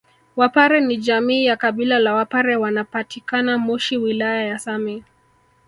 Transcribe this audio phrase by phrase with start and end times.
[0.35, 5.03] Wapare ni jamii ya kabila la wapare wanapatikana moshi wilaya ya same